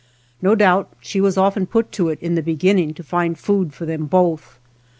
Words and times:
No 0.41 0.55
doubt 0.55 0.91
she 0.99 1.21
was 1.21 1.37
often 1.37 1.67
put 1.67 1.91
to 1.91 2.09
it 2.09 2.17
in 2.23 2.33
the 2.33 2.41
begin 2.41 2.77
ning 2.77 2.95
to 2.95 3.03
find 3.03 3.37
food 3.37 3.71
for 3.71 3.85
them 3.85 4.07
both. 4.07 4.57